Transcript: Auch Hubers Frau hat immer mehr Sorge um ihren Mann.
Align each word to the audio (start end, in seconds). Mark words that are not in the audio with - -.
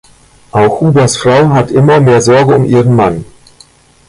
Auch 0.49 0.81
Hubers 0.81 1.15
Frau 1.17 1.49
hat 1.49 1.69
immer 1.69 1.99
mehr 1.99 2.21
Sorge 2.21 2.55
um 2.55 2.65
ihren 2.65 2.95
Mann. 2.95 3.23